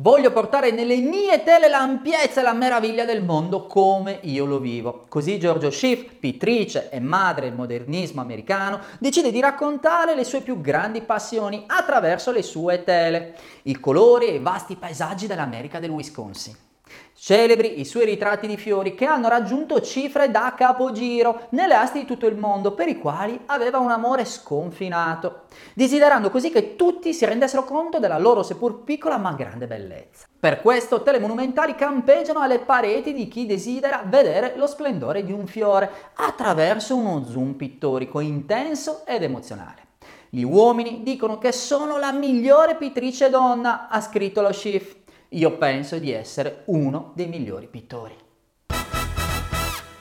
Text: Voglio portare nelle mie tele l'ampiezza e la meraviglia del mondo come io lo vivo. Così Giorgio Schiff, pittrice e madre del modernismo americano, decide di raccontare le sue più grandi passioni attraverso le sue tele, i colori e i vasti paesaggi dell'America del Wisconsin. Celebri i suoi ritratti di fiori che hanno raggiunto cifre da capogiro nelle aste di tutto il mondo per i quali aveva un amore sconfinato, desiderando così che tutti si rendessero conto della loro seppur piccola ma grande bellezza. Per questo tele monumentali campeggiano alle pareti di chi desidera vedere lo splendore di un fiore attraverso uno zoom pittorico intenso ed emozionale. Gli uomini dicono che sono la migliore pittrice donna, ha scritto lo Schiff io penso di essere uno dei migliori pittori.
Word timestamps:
Voglio 0.00 0.32
portare 0.32 0.70
nelle 0.70 0.96
mie 0.96 1.42
tele 1.42 1.68
l'ampiezza 1.68 2.40
e 2.40 2.42
la 2.42 2.54
meraviglia 2.54 3.04
del 3.04 3.22
mondo 3.22 3.66
come 3.66 4.20
io 4.22 4.46
lo 4.46 4.58
vivo. 4.58 5.04
Così 5.10 5.38
Giorgio 5.38 5.70
Schiff, 5.70 6.14
pittrice 6.18 6.88
e 6.88 7.00
madre 7.00 7.48
del 7.48 7.54
modernismo 7.54 8.22
americano, 8.22 8.80
decide 8.98 9.30
di 9.30 9.40
raccontare 9.40 10.14
le 10.14 10.24
sue 10.24 10.40
più 10.40 10.62
grandi 10.62 11.02
passioni 11.02 11.64
attraverso 11.66 12.32
le 12.32 12.40
sue 12.40 12.82
tele, 12.82 13.36
i 13.64 13.78
colori 13.78 14.28
e 14.28 14.36
i 14.36 14.38
vasti 14.38 14.76
paesaggi 14.76 15.26
dell'America 15.26 15.78
del 15.78 15.90
Wisconsin. 15.90 16.69
Celebri 17.14 17.80
i 17.80 17.84
suoi 17.84 18.06
ritratti 18.06 18.46
di 18.46 18.56
fiori 18.56 18.94
che 18.94 19.04
hanno 19.04 19.28
raggiunto 19.28 19.80
cifre 19.82 20.30
da 20.30 20.54
capogiro 20.56 21.48
nelle 21.50 21.74
aste 21.74 21.98
di 21.98 22.06
tutto 22.06 22.26
il 22.26 22.36
mondo 22.36 22.72
per 22.72 22.88
i 22.88 22.98
quali 22.98 23.38
aveva 23.46 23.78
un 23.78 23.90
amore 23.90 24.24
sconfinato, 24.24 25.42
desiderando 25.74 26.30
così 26.30 26.50
che 26.50 26.76
tutti 26.76 27.12
si 27.12 27.26
rendessero 27.26 27.64
conto 27.64 27.98
della 27.98 28.18
loro 28.18 28.42
seppur 28.42 28.84
piccola 28.84 29.18
ma 29.18 29.32
grande 29.32 29.66
bellezza. 29.66 30.26
Per 30.40 30.62
questo 30.62 31.02
tele 31.02 31.20
monumentali 31.20 31.74
campeggiano 31.74 32.40
alle 32.40 32.60
pareti 32.60 33.12
di 33.12 33.28
chi 33.28 33.44
desidera 33.44 34.02
vedere 34.06 34.54
lo 34.56 34.66
splendore 34.66 35.22
di 35.22 35.32
un 35.32 35.46
fiore 35.46 35.90
attraverso 36.14 36.96
uno 36.96 37.24
zoom 37.24 37.52
pittorico 37.52 38.20
intenso 38.20 39.02
ed 39.04 39.22
emozionale. 39.22 39.88
Gli 40.32 40.44
uomini 40.44 41.02
dicono 41.02 41.38
che 41.38 41.50
sono 41.50 41.98
la 41.98 42.12
migliore 42.12 42.76
pittrice 42.76 43.30
donna, 43.30 43.88
ha 43.88 44.00
scritto 44.00 44.40
lo 44.40 44.52
Schiff 44.52 44.98
io 45.30 45.56
penso 45.58 45.98
di 45.98 46.10
essere 46.10 46.62
uno 46.66 47.12
dei 47.14 47.26
migliori 47.28 47.66
pittori. 47.66 48.14